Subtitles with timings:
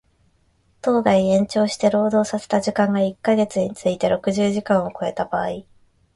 [0.81, 5.63] 当該延長して労働させた時間が一箇月について六十時間を超えた場合